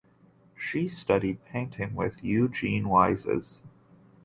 [0.57, 3.61] She studied painting with Eugen Weisz.